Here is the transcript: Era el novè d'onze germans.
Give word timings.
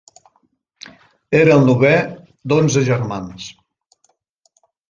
Era 1.41 1.53
el 1.57 1.61
novè 1.69 1.93
d'onze 2.53 2.85
germans. 2.91 3.47